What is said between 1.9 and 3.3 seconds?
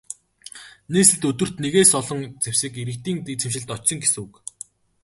олон зэвсэг иргэдийн